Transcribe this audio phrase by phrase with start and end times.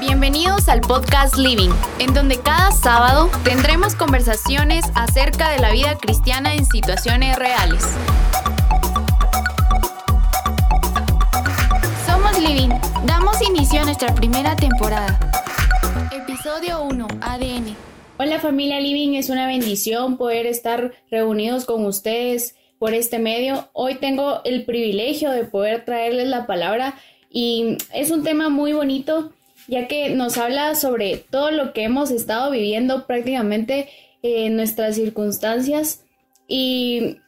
[0.00, 6.54] Bienvenidos al podcast Living, en donde cada sábado tendremos conversaciones acerca de la vida cristiana
[6.54, 7.82] en situaciones reales.
[12.06, 12.68] Somos Living,
[13.06, 15.18] damos inicio a nuestra primera temporada.
[16.12, 17.74] Episodio 1, ADN.
[18.18, 23.68] Hola familia Living, es una bendición poder estar reunidos con ustedes por este medio.
[23.72, 26.94] Hoy tengo el privilegio de poder traerles la palabra
[27.30, 29.32] y es un tema muy bonito
[29.68, 33.88] ya que nos habla sobre todo lo que hemos estado viviendo prácticamente
[34.22, 36.04] en nuestras circunstancias.
[36.48, 37.18] Y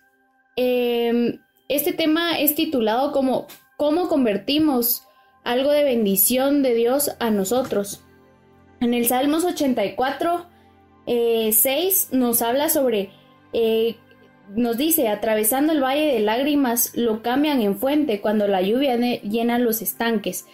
[0.57, 3.47] em, este tema es titulado como
[3.81, 5.05] ¿Cómo convertimos
[5.43, 8.05] algo de bendición de Dios a nosotros?
[8.81, 10.45] En el Salmos 84,
[11.07, 11.57] 6
[12.13, 13.09] eh, nos habla sobre,
[13.55, 13.97] eh,
[14.55, 19.59] nos dice, atravesando el valle de lágrimas lo cambian en fuente cuando la lluvia llena
[19.59, 20.45] los estanques.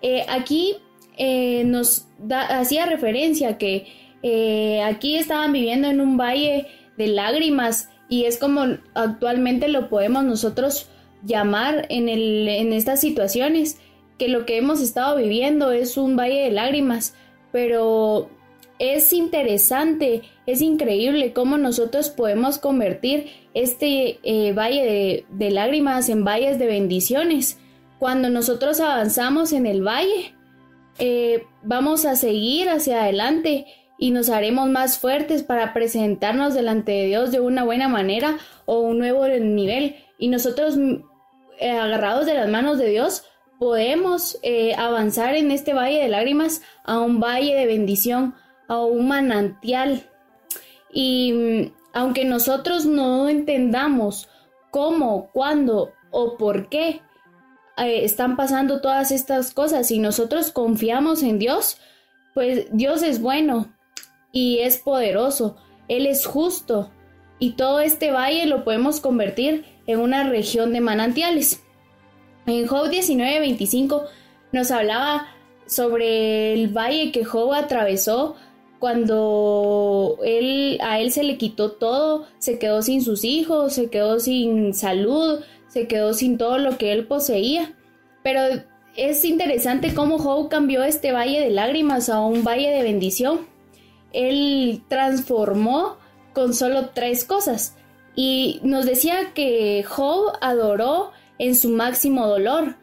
[0.00, 0.76] Eh, aquí
[1.16, 3.86] eh, nos hacía referencia que
[4.22, 8.64] eh, aquí estaban viviendo en un valle de lágrimas y es como
[8.94, 10.88] actualmente lo podemos nosotros
[11.22, 13.78] llamar en, el, en estas situaciones,
[14.18, 17.14] que lo que hemos estado viviendo es un valle de lágrimas,
[17.52, 18.30] pero
[18.78, 26.24] es interesante, es increíble cómo nosotros podemos convertir este eh, valle de, de lágrimas en
[26.24, 27.58] valles de bendiciones.
[27.98, 30.35] Cuando nosotros avanzamos en el valle,
[30.98, 33.66] eh, vamos a seguir hacia adelante
[33.98, 38.80] y nos haremos más fuertes para presentarnos delante de Dios de una buena manera o
[38.80, 39.96] un nuevo nivel.
[40.18, 40.96] Y nosotros, mm,
[41.60, 43.24] eh, agarrados de las manos de Dios,
[43.58, 48.34] podemos eh, avanzar en este valle de lágrimas a un valle de bendición,
[48.68, 50.10] a un manantial.
[50.92, 54.28] Y mm, aunque nosotros no entendamos
[54.70, 57.00] cómo, cuándo o por qué,
[57.76, 61.78] eh, están pasando todas estas cosas y nosotros confiamos en Dios,
[62.34, 63.72] pues Dios es bueno
[64.32, 65.56] y es poderoso,
[65.88, 66.90] Él es justo
[67.38, 71.62] y todo este valle lo podemos convertir en una región de manantiales.
[72.46, 74.04] En Job 19:25
[74.52, 75.26] nos hablaba
[75.66, 78.36] sobre el valle que Job atravesó
[78.78, 84.20] cuando él, a él se le quitó todo, se quedó sin sus hijos, se quedó
[84.20, 87.74] sin salud, se quedó sin todo lo que él poseía.
[88.22, 88.40] Pero
[88.96, 93.46] es interesante cómo Job cambió este valle de lágrimas a un valle de bendición.
[94.12, 95.96] Él transformó
[96.32, 97.76] con solo tres cosas.
[98.14, 102.76] Y nos decía que Job adoró en su máximo dolor.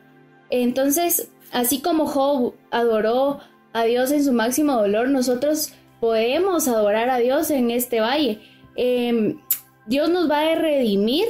[0.49, 3.39] Entonces, así como Job adoró
[3.73, 8.41] a Dios en su máximo dolor, nosotros podemos adorar a Dios en este valle.
[8.75, 9.39] Em,
[9.87, 11.29] Dios nos va a redimir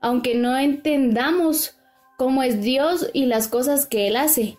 [0.00, 1.76] aunque no entendamos
[2.16, 4.56] cómo es Dios y las cosas que Él hace.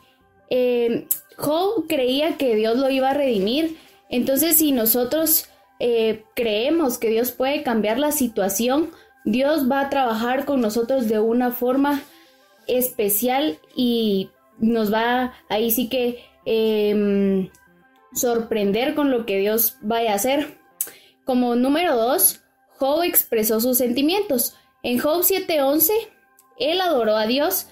[0.51, 3.75] Eh, Job creía que Dios lo iba a redimir,
[4.09, 5.49] entonces si nosotros
[5.79, 8.91] eh, creemos que Dios puede cambiar la situación,
[9.23, 12.03] Dios va a trabajar con nosotros de una forma
[12.67, 17.49] especial y nos va ahí sí que em,
[18.15, 20.57] sorprender con lo que Dios vaya a hacer.
[21.25, 22.41] Como número dos,
[22.77, 24.55] Job expresó sus sentimientos.
[24.83, 25.93] En Job 7:11,
[26.57, 27.67] él adoró a Dios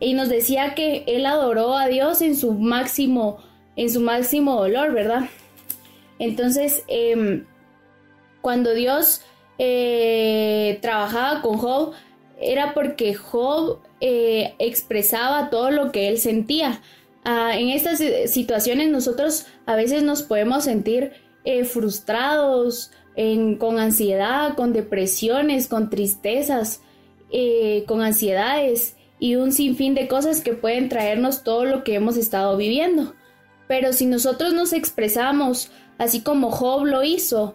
[0.00, 3.38] y nos decía que él adoró a Dios en su máximo,
[3.76, 5.28] en su máximo dolor, ¿verdad?
[6.18, 7.46] Entonces, em,
[8.40, 9.22] cuando Dios
[9.58, 11.92] eh, trabajaba con Job,
[12.40, 16.82] era porque Job eh, expresaba todo lo que él sentía.
[17.24, 21.12] Ah, en estas situaciones nosotros a veces nos podemos sentir
[21.44, 22.90] eh, frustrados,
[23.58, 26.82] con ansiedad, con depresiones, con tristezas,
[27.30, 32.16] eh, con ansiedades y un sinfín de cosas que pueden traernos todo lo que hemos
[32.16, 33.14] estado viviendo.
[33.68, 37.54] Pero si nosotros nos expresamos así como Job lo hizo,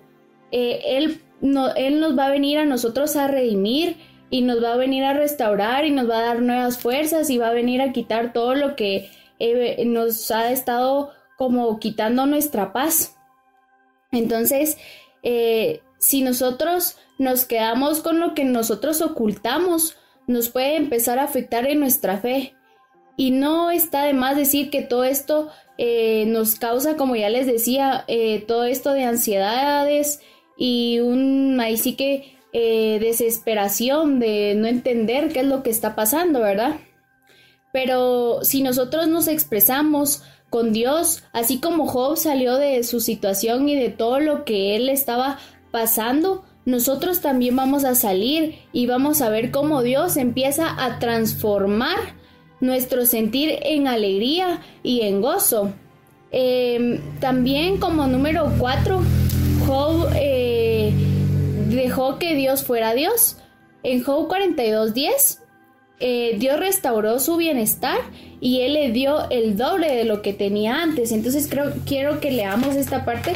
[0.52, 3.98] eh, él, no, él nos va a venir a nosotros a redimir
[4.30, 7.38] y nos va a venir a restaurar y nos va a dar nuevas fuerzas y
[7.38, 12.74] va a venir a quitar todo lo que eh, nos ha estado como quitando nuestra
[12.74, 13.16] paz.
[14.12, 14.78] Entonces,
[15.24, 19.96] eh, si nosotros nos quedamos con lo que nosotros ocultamos,
[20.28, 22.56] nos puede empezar a afectar en nuestra fe.
[23.16, 27.48] Y no está de más decir que todo esto eh, nos causa, como ya les
[27.48, 30.22] decía, eh, todo esto de ansiedades
[30.58, 36.42] y un, ahí sí que desesperación de no entender qué es lo que está pasando,
[36.42, 36.78] ¿verdad?
[37.72, 43.76] Pero si nosotros nos expresamos con Dios, así como Job salió de su situación y
[43.76, 45.38] de todo lo que él estaba
[45.72, 51.98] pasando, nosotros también vamos a salir y vamos a ver cómo Dios empieza a transformar
[52.60, 55.74] nuestro sentir en alegría y en gozo.
[56.32, 59.02] Em, también como número 4,
[59.66, 60.94] Job eh,
[61.70, 63.38] dejó que Dios fuera Dios.
[63.82, 65.40] En Job 42.10,
[66.00, 68.00] eh, Dios restauró su bienestar
[68.40, 71.12] y Él le dio el doble de lo que tenía antes.
[71.12, 73.34] Entonces creo, quiero que leamos esta parte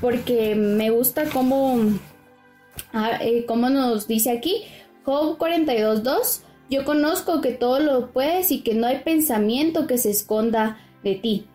[0.00, 1.78] porque me gusta cómo,
[2.92, 4.64] ah, eh, cómo nos dice aquí.
[5.04, 10.10] Job 42.2, yo conozco que todo lo puedes y que no hay pensamiento que se
[10.10, 11.46] esconda de ti.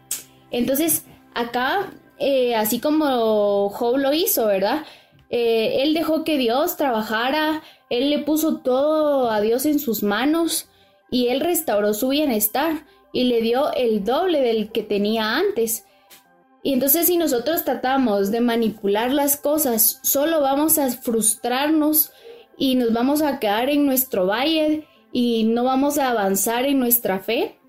[0.52, 1.04] Entonces,
[1.34, 4.86] acá, eh, así como Job lo hizo, ¿verdad?
[5.30, 10.70] Eh, él dejó que Dios trabajara, él le puso todo a Dios en sus manos
[11.10, 15.86] y él restauró su bienestar y le dio el doble del que tenía antes.
[16.64, 22.12] Y entonces si nosotros tratamos de manipular las cosas, solo vamos a frustrarnos
[22.58, 27.20] y nos vamos a quedar en nuestro valle y no vamos a avanzar en nuestra
[27.20, 27.60] fe.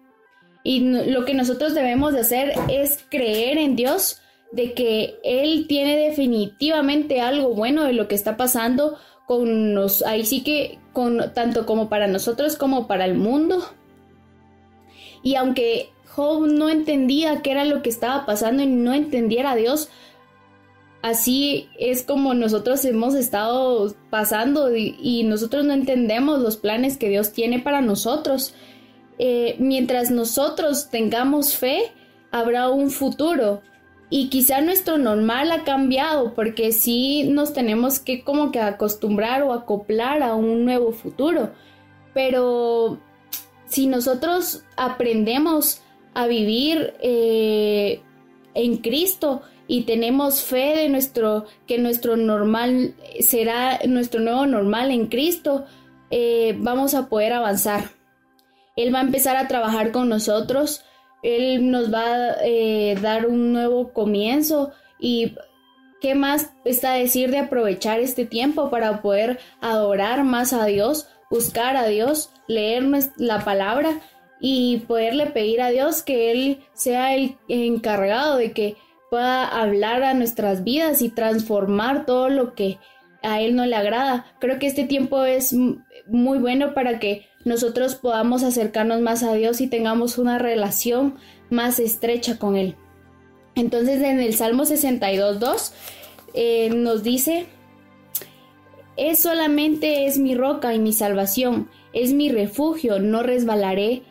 [0.64, 4.20] Y lo que nosotros debemos de hacer es creer en Dios,
[4.52, 8.96] de que Él tiene definitivamente algo bueno de lo que está pasando
[9.26, 13.64] con nos, ahí sí que con tanto como para nosotros como para el mundo.
[15.22, 19.56] Y aunque Job no entendía qué era lo que estaba pasando y no entendiera a
[19.56, 19.90] Dios,
[21.02, 27.32] así es como nosotros hemos estado pasando y, nosotros no entendemos los planes que Dios
[27.32, 28.54] tiene para nosotros.
[29.18, 31.92] Eh, mientras nosotros tengamos fe,
[32.30, 33.62] habrá un futuro
[34.08, 39.52] y quizá nuestro normal ha cambiado porque sí nos tenemos que como que acostumbrar o
[39.52, 41.50] acoplar a un nuevo futuro.
[42.14, 43.00] Pero
[43.66, 45.82] si nosotros aprendemos
[46.14, 48.00] a vivir eh,
[48.54, 55.08] en Cristo y tenemos fe de nuestro que nuestro normal será nuestro nuevo normal en
[55.08, 55.66] Cristo,
[56.10, 57.90] eh, vamos a poder avanzar.
[58.76, 60.84] Él va a empezar a trabajar con nosotros
[61.26, 64.70] él nos va a eh, dar un nuevo comienzo
[65.00, 65.34] y
[66.00, 71.76] qué más está decir de aprovechar este tiempo para poder adorar más a Dios, buscar
[71.76, 72.84] a Dios, leer
[73.16, 74.00] la palabra
[74.40, 78.76] y poderle pedir a Dios que Él sea el encargado de que
[79.10, 82.78] pueda hablar a nuestras vidas y transformar todo lo que
[83.24, 84.26] a Él no le agrada.
[84.38, 85.52] Creo que este tiempo es
[86.08, 91.14] muy bueno para que nosotros podamos acercarnos más a Dios y tengamos una relación
[91.50, 92.76] más estrecha con Él.
[93.54, 95.72] Entonces en el Salmo 62.2
[96.34, 97.46] eh, nos dice,
[98.96, 104.02] es solamente es mi roca y mi salvación, es mi refugio, no resbalaré.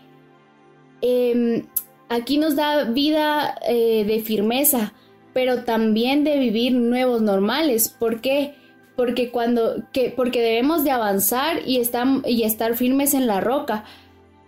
[1.02, 1.68] Em,
[2.10, 4.94] aquí nos da vida eh, de firmeza,
[5.34, 7.90] pero también de vivir nuevos normales.
[7.90, 8.56] ¿Por qué?
[8.96, 13.84] Porque cuando que porque debemos de avanzar y estar, y estar firmes en la roca,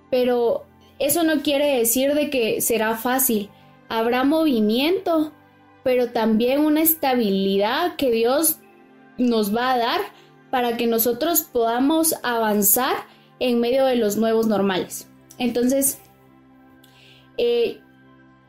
[0.10, 0.66] pero
[1.00, 3.50] eso no quiere decir de que será fácil.
[3.90, 5.32] Habrá movimiento,
[5.84, 8.60] pero también una estabilidad que Dios
[9.18, 10.02] nos va a dar
[10.50, 12.96] para que nosotros podamos avanzar
[13.40, 15.08] en medio de los nuevos normales.
[15.38, 16.00] Entonces,
[17.38, 17.80] eh,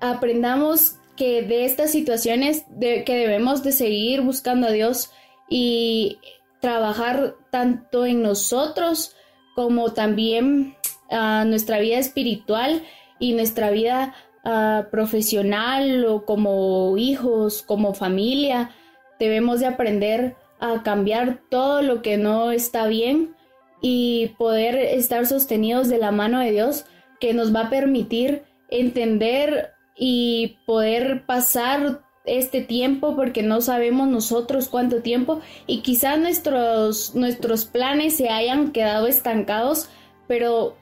[0.00, 5.10] aprendamos que de estas situaciones de, que debemos de seguir buscando a Dios
[5.48, 6.18] y
[6.60, 9.14] trabajar tanto en nosotros
[9.54, 10.76] como también
[11.10, 12.82] ah, nuestra vida espiritual
[13.18, 14.14] y nuestra vida
[14.44, 18.70] ah, profesional o como hijos, como familia.
[19.18, 23.34] Debemos de aprender a cambiar todo lo que no está bien
[23.80, 26.84] y poder estar sostenidos de la mano de Dios
[27.20, 34.68] que nos va a permitir entender y poder pasar este tiempo porque no sabemos nosotros
[34.68, 39.88] cuánto tiempo y quizás nuestros, nuestros planes se hayan quedado estancados,
[40.26, 40.76] pero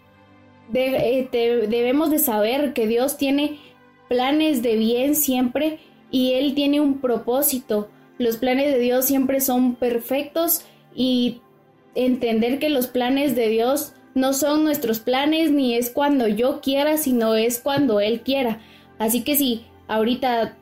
[0.74, 3.58] eh, debemos de saber que Dios tiene
[4.08, 5.78] planes de bien siempre
[6.10, 7.88] y Él tiene un propósito.
[8.18, 11.40] Los planes de Dios siempre son perfectos y
[11.94, 16.96] entender que los planes de Dios no son nuestros planes ni es cuando yo quiera,
[16.96, 18.60] sino es cuando Él quiera.
[18.98, 20.56] Así que si ahorita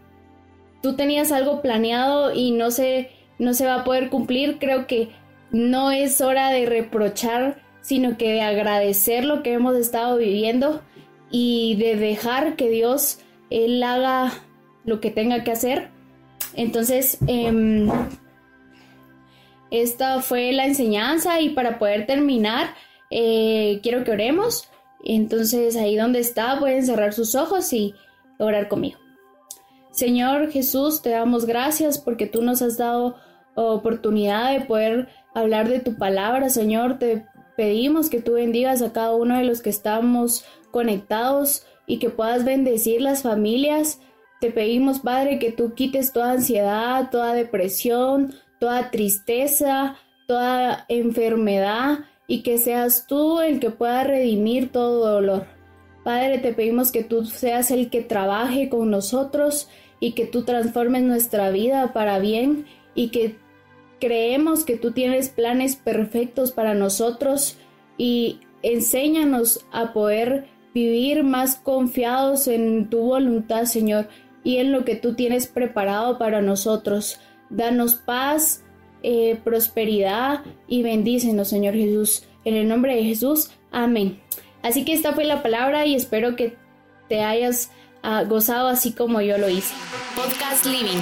[0.85, 5.09] tú tenías algo planeado y no se, no se va a poder cumplir, creo que
[5.51, 10.83] no es hora de reprochar, sino que de agradecer lo que hemos estado viviendo
[11.31, 14.35] y de dejar que Dios, Él haga
[14.85, 15.89] lo que tenga que hacer.
[16.53, 17.89] Entonces, em,
[19.71, 22.75] esta fue la enseñanza y para poder terminar,
[23.11, 24.69] eh, quiero que oremos.
[25.03, 27.95] Entonces, ahí donde está, pueden cerrar sus ojos y
[28.39, 29.04] orar conmigo.
[29.95, 33.17] Señor Jesús, te damos gracias porque tú nos has dado
[33.55, 36.99] oportunidad de poder hablar de tu palabra, Señor.
[36.99, 42.11] Te pedimos que tú bendigas a cada uno de los que estamos conectados y que
[42.11, 44.01] puedas bendecir las familias
[44.45, 49.97] te pedimos, Padre, que tú quites toda ansiedad, toda depresión, toda tristeza,
[50.27, 55.47] toda enfermedad y que seas tú el que pueda redimir todo dolor.
[56.05, 59.71] Padre, te pedimos que tú seas el que trabaje con nosotros
[60.05, 63.37] y que tú transformes nuestra vida para bien y que
[63.99, 67.57] creemos que tú tienes planes perfectos para nosotros
[67.97, 70.45] y enséñanos a poder
[70.75, 74.09] vivir más confiados en tu voluntad, Señor,
[74.43, 77.19] y en lo que tú tienes preparado para nosotros.
[77.49, 78.63] Danos paz,
[79.03, 82.29] eh, prosperidad y bendícenos, Señor Jesús.
[82.45, 84.21] En el nombre de Jesús, amén.
[84.61, 86.59] Así que esta fue la palabra y espero que
[87.09, 87.71] te hayas
[88.05, 89.75] ah, gozado así como yo lo hice.
[90.15, 91.01] Podcast Living.